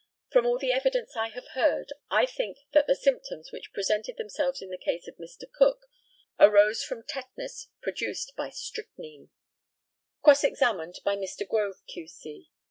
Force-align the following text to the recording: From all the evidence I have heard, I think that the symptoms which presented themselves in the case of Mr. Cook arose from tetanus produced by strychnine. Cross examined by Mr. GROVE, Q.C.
From 0.31 0.47
all 0.47 0.57
the 0.57 0.71
evidence 0.71 1.15
I 1.15 1.29
have 1.29 1.49
heard, 1.49 1.93
I 2.09 2.25
think 2.25 2.57
that 2.71 2.87
the 2.87 2.95
symptoms 2.95 3.51
which 3.51 3.71
presented 3.71 4.17
themselves 4.17 4.59
in 4.59 4.71
the 4.71 4.77
case 4.79 5.07
of 5.07 5.17
Mr. 5.17 5.43
Cook 5.55 5.85
arose 6.39 6.83
from 6.83 7.03
tetanus 7.03 7.67
produced 7.83 8.33
by 8.35 8.49
strychnine. 8.49 9.29
Cross 10.23 10.43
examined 10.43 10.95
by 11.05 11.15
Mr. 11.15 11.47
GROVE, 11.47 11.85
Q.C. 11.85 12.49